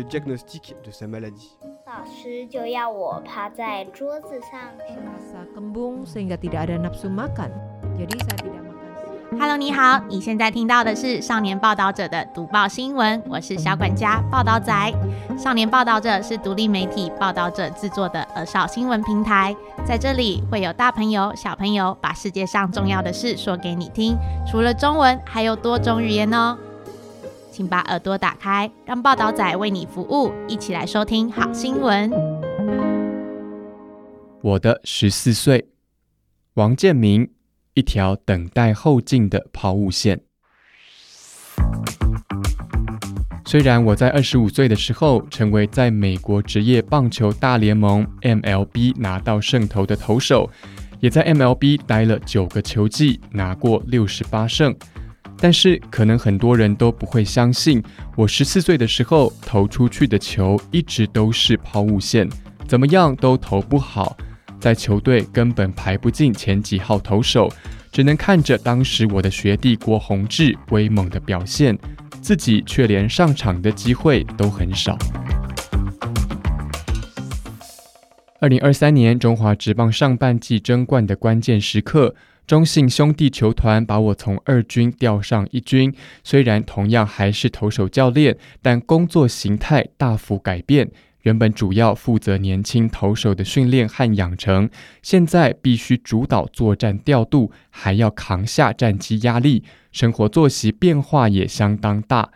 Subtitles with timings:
[0.00, 1.52] le diagnostic de sa maladie.
[1.86, 4.60] 老师就要我趴在桌子上。
[4.88, 7.50] Merasa kembung sehingga tidak ada nafsu makan.
[7.98, 9.38] Jadi saya tidak makan.
[9.38, 14.72] Hello，你好，你现在听到的是少年报道者的读报新闻，我是小管家报道仔。
[15.36, 19.54] 少年报道者是独立媒体报道者制作的儿少新闻平台，
[19.84, 24.16] 在这里会有大朋友、小朋友把世界上重要的事说给你听，
[24.50, 26.56] 除了中文，还有多种语言哦。
[27.60, 32.10] 请把耳朵打开，让报道仔为你服务，一起来收听好新闻。
[34.40, 35.68] 我的十四岁，
[36.54, 37.30] 王建民。
[37.74, 40.22] 一条等待后进的抛物线。
[43.44, 50.48] 虽然我在二十五岁的时候成为在美国职业棒球大联盟 MLB 拿到胜投的投手，
[51.00, 54.74] 也在 MLB 待了九个球季，拿过六十八胜，
[55.40, 57.82] 但是可能很多人都不会相信，
[58.14, 62.28] 我十四岁的时候投出去的球一直都是抛物线，
[62.68, 64.16] 怎么样都投不好。
[64.60, 67.50] 在球队根本排不进前几号投手，
[67.90, 71.78] 只能看着当时我的学弟郭宏志威猛的表现，
[72.20, 74.98] 自己却连上场的机会都很少。
[78.38, 82.14] 二零二三年中华职棒上半季争冠的关键时刻，
[82.50, 90.90] 中信兄弟球团把我从二军调上一军，虽然同样还是投手教练，但工作形态大幅改变。
[91.22, 94.68] 原本主要负责年轻投手的训练和养成，
[95.00, 99.62] 现在必须主导作战调度，还要扛下战机压力，
[99.92, 102.30] 生活作息变化也相当大。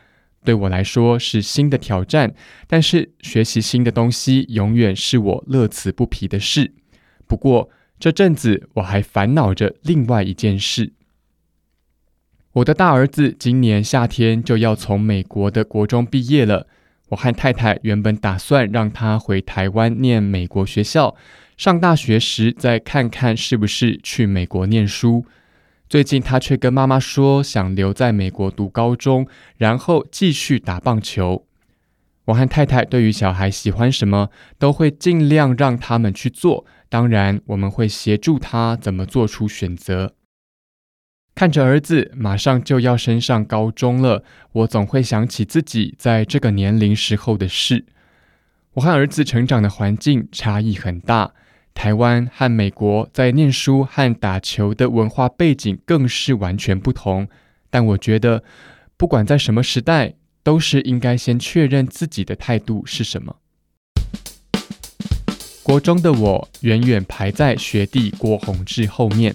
[0.45, 2.33] 对我来说是新的挑战，
[2.69, 6.73] 但是学习新的东西永远是我乐此不疲的事。
[7.27, 7.69] 不过
[7.99, 10.93] 这阵子我还烦恼着另外一件事：
[12.53, 16.67] 我的大儿子今年夏天就要从美国的国中毕业了。
[17.11, 21.15] 我和太太原本打算让他回台湾念美国学校，
[21.57, 25.25] 上大学时再看看是不是去美国念书。
[25.89, 29.29] 最近他却跟妈妈说想留在美国读高中，
[29.59, 31.47] 然后继续打棒球。
[32.27, 40.15] 我和太太对于小孩喜欢什么，都会尽量让他们去做，当然我们会协助他怎么做出选择。
[41.35, 47.85] 看着儿子马上就要升上高中了，我总会想起自己在这个年龄时候的事。
[48.75, 51.33] 我和儿子成长的环境差异很大，
[51.75, 57.29] 台湾和美国在念书和打球的文化背景更是完全不同。
[57.69, 58.45] 但我觉得，
[58.97, 60.15] 不管在什么时代，
[60.45, 63.37] 都是应该先确认自己的态度是什么。
[65.65, 69.35] 国中的我远远排在学弟郭宏志后面。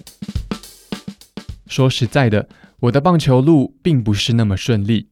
[1.66, 2.48] 说实在的，
[2.80, 5.08] 我的棒球路并不是那么顺利。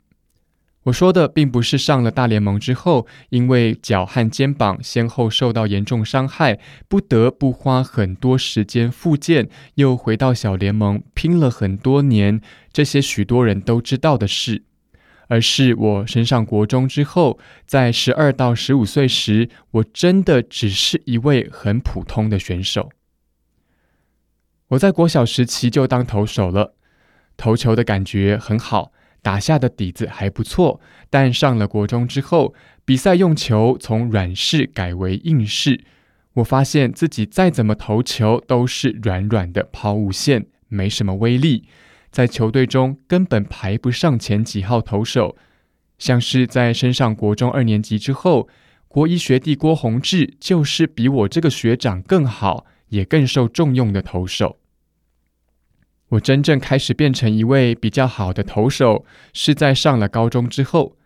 [0.84, 6.58] 我说的并不是上了大联盟之后，因为脚和肩膀先后受到严重伤害，
[6.88, 12.40] 不得不花很多时间复健，又回到小联盟拼了很多年，
[12.72, 14.62] 这些许多人都知道的事。
[15.28, 22.90] 而是我升上国中之后，在十二到十五岁时，我真的只是一位很普通的选手。
[24.68, 26.74] 我在国小时期就当投手了，
[27.36, 30.80] 投球的感觉很好，打下的底子还不错。
[31.08, 35.84] 但上了国中之后，比赛用球从软式改为硬式，
[36.34, 41.64] 我发现自己再怎么投球都是软软的抛物线，没什么威力，
[42.18, 45.36] 在球队中根本排不上前几号投手。
[45.98, 48.48] 像是在升上国中二年级之后，
[48.88, 52.66] 国一学弟郭宏志就是比我这个学长更好。
[52.88, 54.58] 也更受重用的投手。
[56.08, 60.96] 我真正开始变成一位比较好的投手，是在上了高中之后。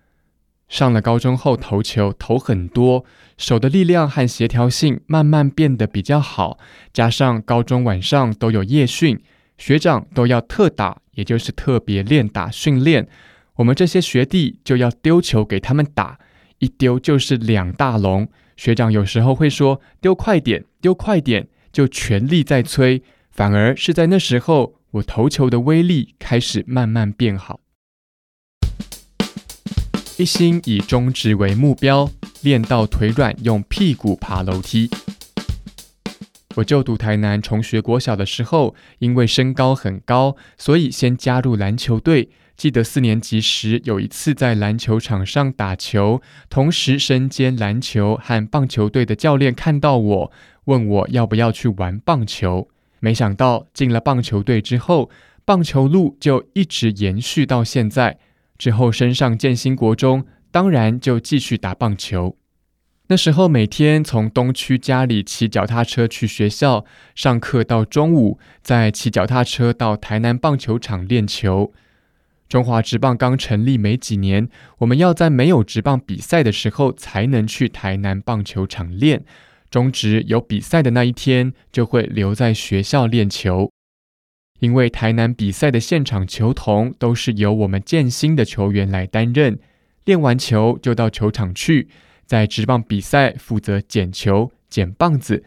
[0.69, 3.05] 上了高中后，投球投很多，
[3.37, 6.57] 手的力量和协调性慢慢变得比较好。
[6.93, 9.21] 加上高中晚上都有夜训，
[9.63, 13.07] 学长都要特打，也就是特别练打训练。
[13.55, 16.19] 我们这些学弟就要丢球给他们打，
[16.59, 18.29] 一丢就是两大笼。
[18.57, 27.61] 学长有时候会说：“丢快点，丢快点。”就全力在催，反而是在那时候，我投球的威力开始慢慢变好。
[30.19, 32.11] 一心以中职为目标，
[32.43, 34.91] 练到腿软，用屁股爬楼梯。
[36.57, 42.31] 我就读台南崇学国小的时候，因为身高很高，所以先加入篮球队。
[42.55, 46.21] 记得四年级时，有一次在篮球场上打球，
[46.51, 50.33] 同时身兼篮球和棒球队的教练看到我。
[50.67, 52.69] 问我要不要去玩棒球，
[53.01, 55.11] 没想到进了棒球队之后，
[55.45, 58.19] 棒球路就一直延续到现在。
[58.59, 62.37] 之后升上建新国中，当然就继续打棒球。
[63.13, 71.75] 那时候每天从东区家里骑脚踏车去学校上课，到中午再骑脚踏车到台南棒球场练球。
[72.49, 74.49] 中华职棒刚成立没几年，
[74.79, 79.23] 我们要在没有职棒比赛的时候才能去台南棒球场练。
[79.71, 83.71] 中职有比赛的那一天，就会留在学校练球。
[84.61, 89.59] 因为台南比赛的现场球童都是由我们建新的球员来担任，
[90.07, 91.89] 练完球就到球场去，
[92.25, 95.45] 在职棒比赛负责捡球、捡棒子。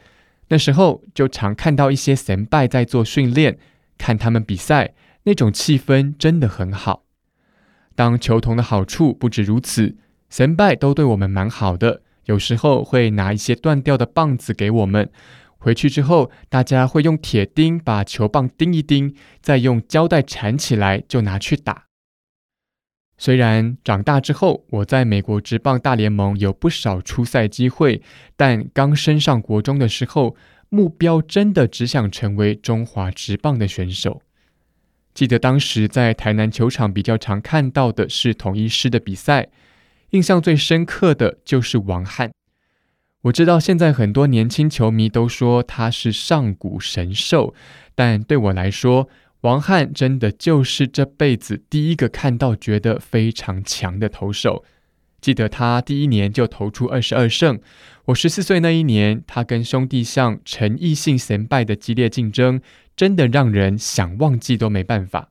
[0.50, 3.58] 那时候就常看到一些神拜在做训练，
[3.98, 4.94] 看他们比赛，
[5.24, 7.04] 那种气氛真的很好。
[7.96, 9.96] 当球童的好处不止如此，
[10.30, 15.10] 神拜都对我们蛮好的，有时候会拿一些断掉的棒子给我们。
[15.58, 21.85] 回去之后，大家会用铁钉把球棒钉一钉，再用胶带缠起来，就拿去打。
[23.18, 28.02] 虽然长大之后，我在美国职棒大联盟有不少出赛机会，
[28.36, 30.36] 但刚升上国中的时候，
[30.70, 34.22] 目标真的只想成为中华职棒的选手。
[35.14, 39.48] 记得当时在台南球场比较常看到的是统一师的比赛，
[40.10, 42.32] 印象最深刻的就是王翰。
[43.22, 47.56] 我知道现在很多年轻球迷都说他是上古神兽，
[47.96, 49.08] 但对我来说，
[49.46, 54.66] 王翰真的就是这辈子第一个看到觉得非常强的投手。
[55.22, 57.60] 记得他第一年就投出二十二胜，
[58.06, 62.60] 我十四岁那一年，他跟兄弟像陈义信先辈的激烈竞争，
[62.96, 65.30] 真的让人想忘记都没办法。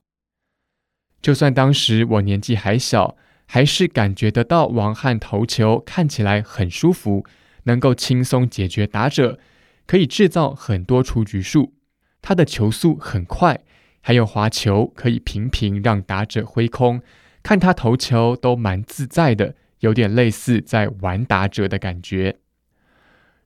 [1.21, 7.25] 就算当时我年纪还小，还是感觉得到王翰投球看起来很舒服。
[7.63, 9.39] 能够轻松解决打者，
[9.85, 11.73] 可以制造很多出局数。
[12.21, 13.59] 他的球速很快，
[14.07, 17.01] 还有滑球可以频频让打者挥空。
[17.41, 22.37] 看他投球都蛮自在的，有点类似在玩打者的感觉。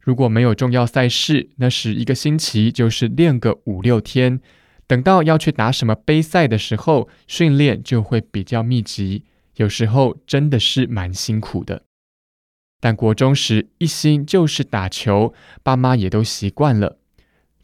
[0.02, 4.42] 如果没有重要赛事，那是一个星期就是练个五六天。
[4.86, 9.24] 等到要去打什么杯赛的时候，训练就会比较密集，
[9.56, 11.84] 有时候真的是蛮辛苦的。
[12.82, 15.34] 但国中时一心就是打球，
[15.64, 16.99] 爸妈也都习惯了。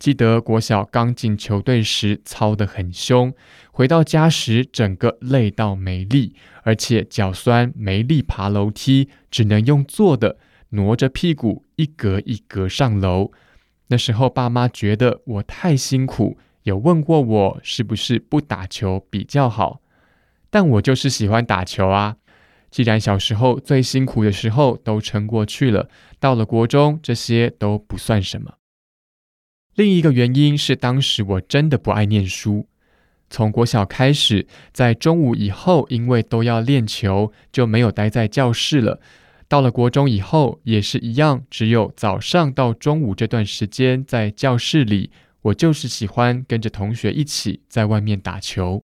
[0.06, 3.34] 记得国小刚进球队时操得很凶，
[3.72, 10.38] 回到家时整个累到没力，而且脚酸没力爬楼梯，只能用坐的，
[10.70, 13.32] 挪着屁股一格一格上楼。
[13.88, 19.82] 那时候爸妈觉得我太辛苦，有问过我是不是不打球比较好，
[20.52, 22.18] 但我就是喜欢打球啊。
[22.70, 28.54] 既然小时候最辛苦的时候都撑过去了，到了国中这些都不算什么。
[29.76, 32.68] 另一个原因是当时我真的不爱念书，
[33.30, 39.02] 从国小开始，在中午以后，因为都要练球，就没有待在教室了。
[39.50, 45.12] 到了国中以后也是一样，只有早上到中午这段时间在教室里，
[45.42, 48.82] 我就是喜欢跟着同学一起在外面打球。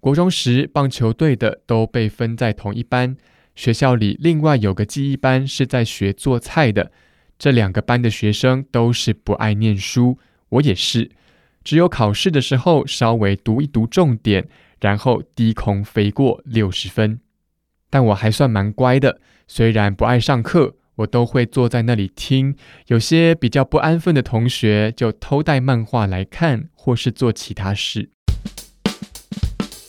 [0.00, 3.16] 国中时，棒球队的都被分在同一班。
[3.54, 6.90] 学校里另外有个记忆班是在学做菜的。
[7.38, 11.10] 这两个班的学生都是不爱念书，我也是。
[11.62, 14.46] 只有考试的时候稍微读一读重点，
[14.80, 17.20] 然后低空飞过六十分。
[17.88, 22.54] 但我还算蛮乖的，虽然不爱上课，我都会坐在那里听。
[22.88, 28.10] 有些比较不安分的同学就偷带漫画来看，或是做其他事。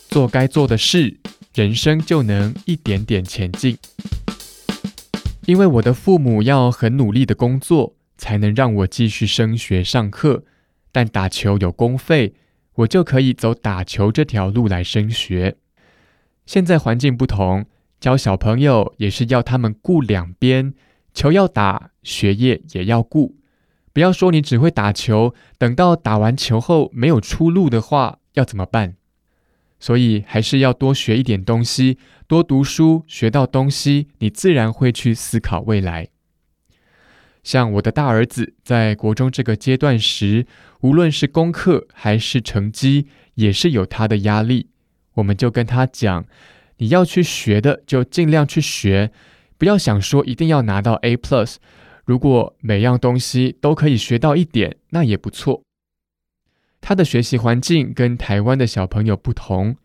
[0.07, 1.19] 做该做的事，
[1.53, 3.77] 人生就能一点点前进。
[5.45, 10.43] 因为我的父母要很努力的工作，才能让我继续升学上课。
[10.91, 12.33] 但打球有公费，
[12.75, 15.57] 我就可以走打球这条路来升学。
[16.47, 17.65] 现在环境不同，
[17.99, 20.73] 教小朋友也是要他们顾两边，
[21.13, 23.35] 球要打，学业也要顾。
[23.93, 28.95] 不要说你只会打球，等到打完球后没有出路的话，要怎么办？
[29.85, 36.07] 所以还是要多学一点东西，多读书，学到东西，你自然会去思考未来。
[37.43, 40.47] 像我的大儿子在国中这个阶段时，
[40.81, 44.69] 无论是功课还是成绩，也是有他的压力。
[45.17, 46.25] 我们就跟他讲，
[46.77, 49.11] 你要去学的就尽量去学，
[49.59, 51.57] 不要想说一定要拿到 A plus。
[52.05, 55.64] 如果每样东西都可以学到一点，那也不错。
[56.87, 59.75] 他的学习环境跟台湾的小朋友不同，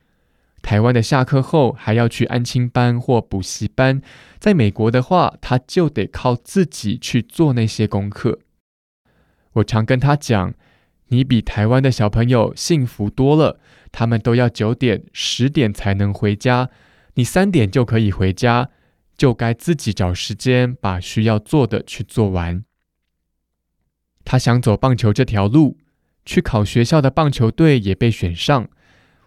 [0.60, 4.02] 台湾的下课后还要去安亲班或补习班，
[4.38, 8.40] 在美国的话，他就得靠自己去做那些功课。
[9.52, 10.52] 我常跟他讲，
[11.08, 13.58] 你比台湾的小朋友幸福多了，
[13.90, 16.68] 他们都要九点、十点才能回家，
[17.14, 18.68] 你三点就可以回家，
[19.16, 22.62] 就该自己找时间把需要做的去做完。
[24.22, 25.78] 他想走棒球这条路，
[26.24, 28.68] 去考学校的棒球队也被选上，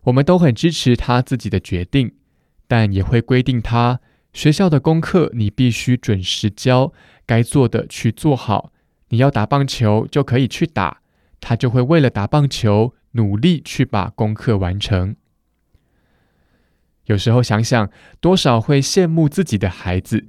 [0.04, 2.14] 我们都很支持他自己的决定，
[2.68, 4.00] 但也会规定他
[4.32, 6.94] 学校的功课你必须准时交，
[7.26, 8.72] 该做的去做好。
[9.10, 11.02] 你要打棒球就可以去打，
[11.40, 15.16] 他就会为了打棒球努力去把功课完成。
[17.06, 20.26] 有时候想想，多少会羡慕自己的孩子。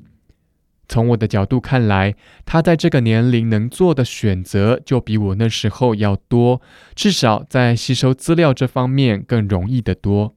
[0.89, 2.15] 从我的角度看来，
[2.45, 6.61] 他在这个年龄能做的选择就比我那时候要多，
[6.95, 10.35] 至少在吸收资料这方面更容易得多。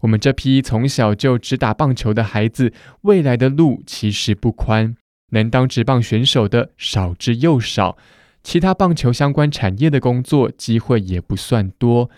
[0.00, 4.96] 我们这批从小就只打棒球的孩子，未来的路其实不宽，
[5.30, 7.98] 能当职棒选手的少之又少，
[8.42, 12.08] 其他棒球相关产业的工作机会也不算多。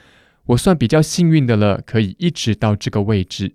[0.47, 3.55] 我算比较幸运的了，可以一直到这个位置。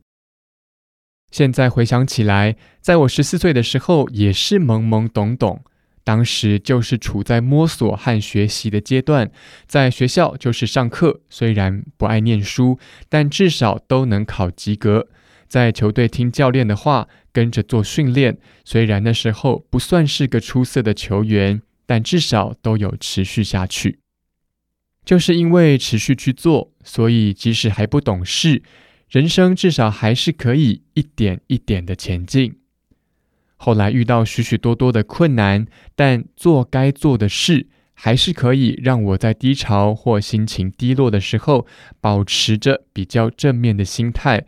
[1.32, 5.64] 现在回想起来，在我十四岁的时候也是懵懵懂懂，
[6.04, 9.30] 当时就是处在摸索和学习的阶段。
[9.66, 12.80] 在学校就是上课，虽然不爱念书，
[13.10, 15.08] 但至少都能考及格。
[15.50, 24.00] 在球队听教练的话，跟着做训练，虽然那时候不算是个出色的球员，但至少都有持续下去。
[25.06, 28.62] 就是因为持续去做，所以即使还不懂事，
[29.10, 32.60] 人生至少还是可以一点一点的前进。
[33.56, 41.66] 后来遇到许许多多的困难，但做该做的事，还是可以让我在低潮或心情低落的时候，
[42.00, 44.46] 保持着比较正面的心态。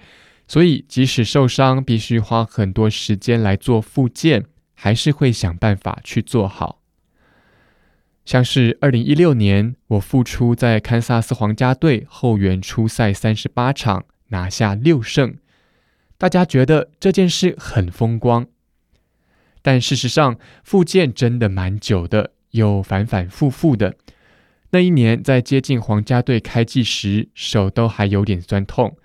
[0.47, 6.81] 所以即使受伤，必须花很多时间来做复健，还是会想办法去做好。
[8.25, 15.38] 像是二零一六年，我复出在堪萨斯皇家队后援出赛三十八场，拿下六胜，
[16.17, 18.48] 大家觉得这件事很风光。
[19.62, 23.95] 但事实上，复健真的蛮久的，又反反复复的。
[24.71, 28.95] 那一年在接近皇家队开季时，手都还有点酸痛。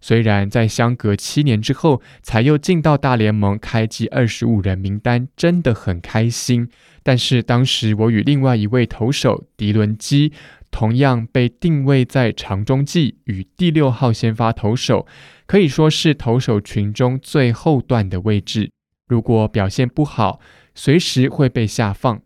[0.00, 6.70] 虽然在相隔七年之后才又进到大联盟开季二十五人名单，真的很开心。
[7.02, 10.32] 但是当时我与另外一位投手迪伦基
[10.70, 15.06] 同样被定位在长中继与第六号先发投手，
[15.46, 18.70] 可以说是投手群中最后段的位置。
[19.08, 20.40] 如果表现不好，
[20.74, 22.22] 随时会被下放。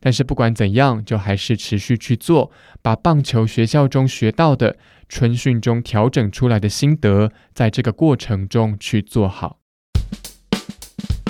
[0.00, 2.50] 但是不管怎样，就还是持续去做，
[2.80, 4.76] 把棒球学校中学到的、
[5.08, 9.58] 春训中调整出来的心得，在这个过程中去做好。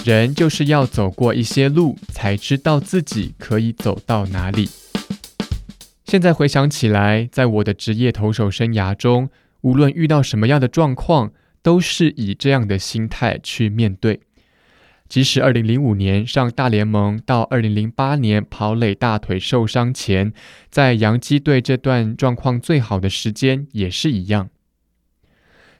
[0.05, 4.69] 人就是要走过一些路，才知道自己可以走到哪里。
[6.07, 9.29] 现在回想起来，在我的职业投手生涯中，
[9.63, 11.33] 无论遇到什么样的状况，
[11.63, 14.21] 都是以这样的心态去面对。
[15.09, 20.33] 即使二零零五年上大联盟，到二零零八年跑垒大腿受伤前，
[20.71, 24.51] 在洋基队这段状况最好的时间也是一样。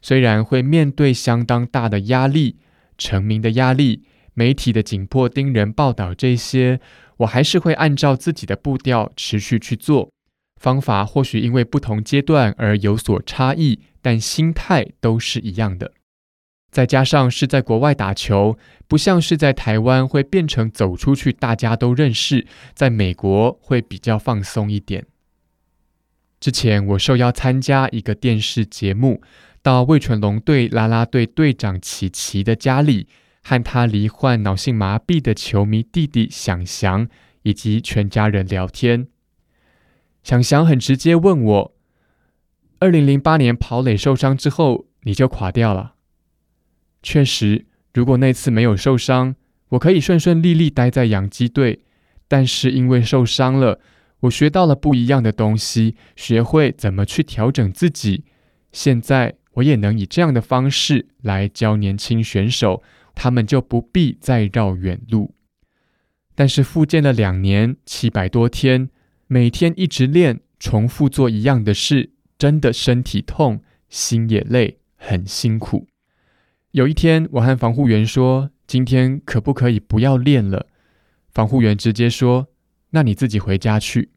[0.03, 2.57] 虽然会面对相当大的压力，
[2.99, 4.03] 成名的压力。
[4.35, 6.81] 媒体的紧迫盯人报道这些，
[7.19, 10.11] 我还是会按照自己的步调持续去做。
[10.57, 15.93] 方法或许因为不同阶段而有所差异，但心态都是一样的。
[16.71, 25.07] 再加上是在国外打球，不像是在台湾会变成走出去大家都认识，在美国会比较放松一点。
[26.39, 29.23] 之前我受邀参加一个电视节目，
[29.63, 33.09] 到味全龙队啦啦队队长琪琪的家里。
[33.49, 37.07] 和他罹患脑性麻痹的球迷弟弟想翔
[37.45, 39.07] 以及全家人聊天，
[40.27, 41.75] 想翔很直接问我
[42.81, 45.95] ：“二零零八年跑垒受伤之后，你就垮掉了。”
[47.01, 49.37] 确实，如果那次没有受伤，
[49.69, 51.85] 我可以顺顺利利待在养鸡队。
[52.27, 53.79] 但是因为受伤了，
[54.23, 58.25] 我学到了不一样的东西，学会怎么去调整自己。
[58.73, 62.83] 现在我也能以这样的方式来教年轻选手。
[63.15, 65.37] 他们就不必再绕远路，
[66.35, 68.91] 但是复健了两年七百多天，
[69.29, 75.89] 每天一直练，重复做一样的事，真的身体痛，心也累，很辛苦。
[76.71, 80.69] 有一天，我和防护员说：“今天可不可以不要练了？”
[81.33, 82.47] 防护员直接说
[82.91, 84.11] ：“那你自己回家去。”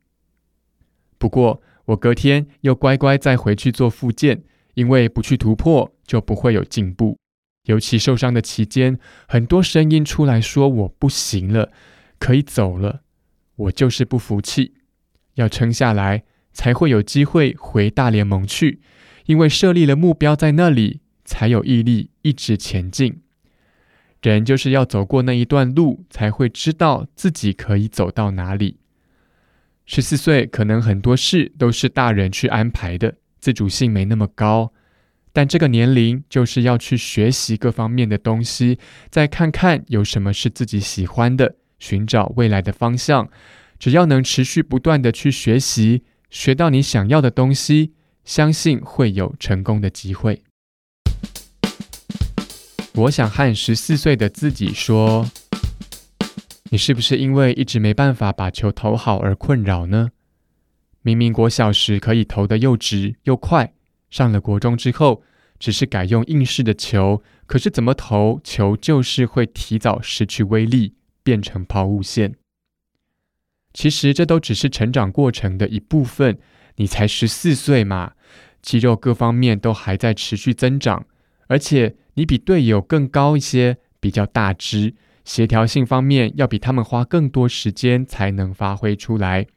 [1.17, 4.43] 不过，我隔天又乖乖再回去做复健，
[4.75, 7.17] 因为不去突破，就不会有进步。
[7.63, 11.71] 尤其受伤的期间，很多声音出来说我不行了，
[12.19, 13.01] 可以走了。
[13.55, 14.75] 我就是不服气，
[15.39, 18.81] 要撑下来，才会有机会回大联盟去。
[19.25, 23.21] 因为设立了目标在那里，才有毅力一直前进。
[24.21, 28.77] 人就是要走过那一段路，才会知道自己可以走到哪里。
[29.85, 34.73] 十四岁可能很多事都是大人去安排的，自主性没那么高。
[35.31, 38.77] 但这个年龄就是要去学习各方面的东西，
[39.09, 43.29] 再看看有什么是自己喜欢的，寻找未来的方向。
[43.79, 47.93] 只要能持续不断地去学习，学到你想要的东西，
[48.25, 50.43] 相信会有成功的机会。
[52.95, 55.31] 我想和十四岁的自己说
[56.71, 60.09] ：“你是不是因为一直没办法把球投好而困扰呢？
[61.01, 63.71] 明明国小时可以投得又直又快，
[64.09, 65.23] 上了国中之后，
[65.57, 72.35] 只是改用硬式的球，可是怎么投球就是会提早失去威力，变成抛物线。
[73.79, 76.37] 其实这都只是成长过程的一部分。
[76.75, 78.11] 你才十四岁嘛，
[78.61, 81.05] 肌肉各方面都还在持续增长，
[81.47, 84.93] 而且。”你比队友更高一些，比较大只，
[85.23, 89.47] 协调性方面要比他们花更多时间才能发挥出来。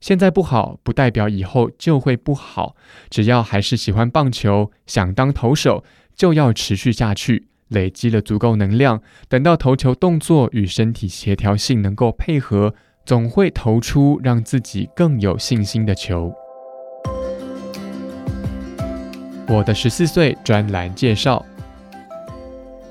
[0.00, 2.74] 现在不好，不代表以后就会不好。
[3.10, 5.84] 只要还是喜欢棒球，想当投手，
[6.16, 12.74] 就要持续下去，累积了足够能量，等到投球动作与身体协调性能够配合，
[13.04, 16.32] 总会投出让自己更有信心的球。
[19.46, 21.44] 我的十四岁专栏介绍。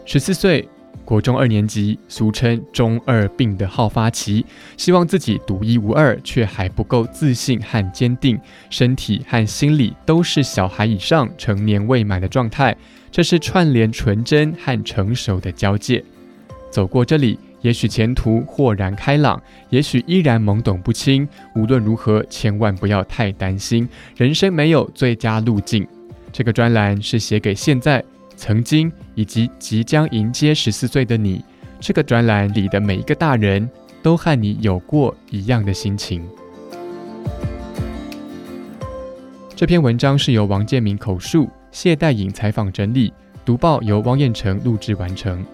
[0.06, 0.70] 十四岁，
[1.04, 4.46] 国中二年级，俗称“中二病”的好发期，
[4.78, 8.40] 希望自己独一无二，却还不够自信和坚定，
[8.70, 12.76] 身体和心理都是小孩以上、成年未满的状态。
[13.10, 16.04] 这是串联纯真和成熟的交界。
[16.70, 19.42] 走过这里，也许前途豁然开朗，
[19.72, 21.28] 也许依然懵懂不清。
[21.56, 25.88] 无论如何，千万不要太担心，人生没有最佳路径。
[26.32, 28.04] 这个专栏是写给现在。
[28.36, 31.46] 曾经以及即将迎接十四岁的你，
[31.80, 33.70] 这个专栏里的每一个大人
[34.02, 36.28] 都和你有过一样的心情。
[39.56, 43.14] 这篇文章是由王建民口述，谢代颖采访整理，
[43.46, 45.46] 读报由汪彦成录制完成。